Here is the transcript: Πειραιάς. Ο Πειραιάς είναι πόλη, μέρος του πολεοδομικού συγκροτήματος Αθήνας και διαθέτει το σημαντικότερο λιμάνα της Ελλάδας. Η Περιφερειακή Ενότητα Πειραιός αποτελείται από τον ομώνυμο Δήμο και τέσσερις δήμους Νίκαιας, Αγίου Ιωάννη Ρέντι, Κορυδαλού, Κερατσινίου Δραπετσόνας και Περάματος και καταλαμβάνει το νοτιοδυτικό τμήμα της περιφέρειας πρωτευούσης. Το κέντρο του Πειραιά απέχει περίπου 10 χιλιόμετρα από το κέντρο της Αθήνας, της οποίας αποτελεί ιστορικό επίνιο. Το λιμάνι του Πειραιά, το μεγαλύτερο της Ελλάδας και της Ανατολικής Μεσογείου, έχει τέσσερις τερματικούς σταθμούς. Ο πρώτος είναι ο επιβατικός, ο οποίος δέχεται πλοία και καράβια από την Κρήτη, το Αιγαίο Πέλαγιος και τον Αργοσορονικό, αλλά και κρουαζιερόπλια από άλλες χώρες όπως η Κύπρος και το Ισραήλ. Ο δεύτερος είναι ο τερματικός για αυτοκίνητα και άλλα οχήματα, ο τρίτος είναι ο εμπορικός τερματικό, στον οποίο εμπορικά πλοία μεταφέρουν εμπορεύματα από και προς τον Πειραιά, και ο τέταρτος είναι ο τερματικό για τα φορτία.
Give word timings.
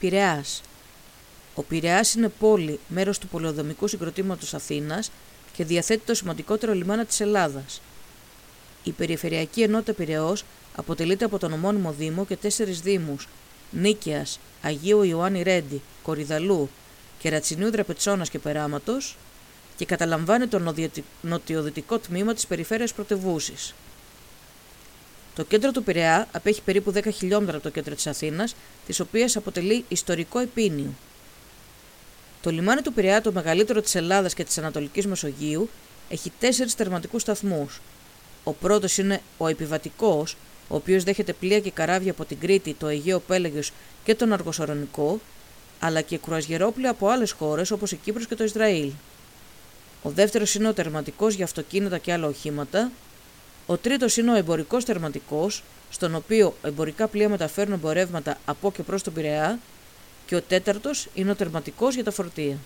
Πειραιάς. 0.00 0.60
Ο 1.54 1.62
Πειραιάς 1.62 2.14
είναι 2.14 2.28
πόλη, 2.28 2.80
μέρος 2.88 3.18
του 3.18 3.26
πολεοδομικού 3.26 3.88
συγκροτήματος 3.88 4.54
Αθήνας 4.54 5.10
και 5.52 5.64
διαθέτει 5.64 6.02
το 6.06 6.14
σημαντικότερο 6.14 6.72
λιμάνα 6.72 7.04
της 7.04 7.20
Ελλάδας. 7.20 7.82
Η 8.84 8.90
Περιφερειακή 8.90 9.62
Ενότητα 9.62 9.92
Πειραιός 9.92 10.44
αποτελείται 10.76 11.24
από 11.24 11.38
τον 11.38 11.52
ομώνυμο 11.52 11.92
Δήμο 11.92 12.26
και 12.26 12.36
τέσσερις 12.36 12.80
δήμους 12.80 13.28
Νίκαιας, 13.70 14.38
Αγίου 14.62 15.02
Ιωάννη 15.02 15.42
Ρέντι, 15.42 15.82
Κορυδαλού, 16.02 16.70
Κερατσινίου 17.18 17.70
Δραπετσόνας 17.70 18.30
και 18.30 18.38
Περάματος 18.38 19.16
και 19.76 19.84
καταλαμβάνει 19.84 20.46
το 20.46 20.74
νοτιοδυτικό 21.22 21.98
τμήμα 21.98 22.34
της 22.34 22.46
περιφέρειας 22.46 22.92
πρωτευούσης. 22.92 23.74
Το 25.34 25.44
κέντρο 25.44 25.70
του 25.70 25.82
Πειραιά 25.82 26.28
απέχει 26.32 26.62
περίπου 26.62 26.92
10 26.92 27.12
χιλιόμετρα 27.14 27.54
από 27.54 27.62
το 27.62 27.70
κέντρο 27.70 27.94
της 27.94 28.06
Αθήνας, 28.06 28.54
της 28.86 29.00
οποίας 29.00 29.36
αποτελεί 29.36 29.84
ιστορικό 29.88 30.38
επίνιο. 30.38 30.94
Το 32.42 32.50
λιμάνι 32.50 32.82
του 32.82 32.92
Πειραιά, 32.92 33.20
το 33.20 33.32
μεγαλύτερο 33.32 33.80
της 33.80 33.94
Ελλάδας 33.94 34.34
και 34.34 34.44
της 34.44 34.58
Ανατολικής 34.58 35.06
Μεσογείου, 35.06 35.68
έχει 36.08 36.32
τέσσερις 36.38 36.74
τερματικούς 36.74 37.22
σταθμούς. 37.22 37.80
Ο 38.44 38.52
πρώτος 38.52 38.98
είναι 38.98 39.20
ο 39.38 39.48
επιβατικός, 39.48 40.36
ο 40.68 40.74
οποίος 40.74 41.04
δέχεται 41.04 41.32
πλοία 41.32 41.60
και 41.60 41.70
καράβια 41.70 42.10
από 42.10 42.24
την 42.24 42.38
Κρήτη, 42.38 42.74
το 42.74 42.86
Αιγαίο 42.86 43.20
Πέλαγιος 43.20 43.72
και 44.04 44.14
τον 44.14 44.32
Αργοσορονικό, 44.32 45.20
αλλά 45.80 46.00
και 46.00 46.18
κρουαζιερόπλια 46.18 46.90
από 46.90 47.08
άλλες 47.08 47.30
χώρες 47.30 47.70
όπως 47.70 47.92
η 47.92 47.96
Κύπρος 47.96 48.26
και 48.26 48.34
το 48.34 48.44
Ισραήλ. 48.44 48.90
Ο 50.02 50.10
δεύτερος 50.10 50.54
είναι 50.54 50.68
ο 50.68 50.72
τερματικός 50.72 51.34
για 51.34 51.44
αυτοκίνητα 51.44 51.98
και 51.98 52.12
άλλα 52.12 52.26
οχήματα, 52.26 52.90
ο 53.70 53.76
τρίτος 53.76 54.16
είναι 54.16 54.30
ο 54.30 54.34
εμπορικός 54.34 54.84
τερματικό, 54.84 55.50
στον 55.90 56.14
οποίο 56.14 56.54
εμπορικά 56.62 57.08
πλοία 57.08 57.28
μεταφέρουν 57.28 57.72
εμπορεύματα 57.72 58.38
από 58.44 58.72
και 58.72 58.82
προς 58.82 59.02
τον 59.02 59.12
Πειραιά, 59.12 59.58
και 60.26 60.36
ο 60.36 60.42
τέταρτος 60.42 61.08
είναι 61.14 61.30
ο 61.30 61.34
τερματικό 61.34 61.88
για 61.88 62.04
τα 62.04 62.10
φορτία. 62.10 62.56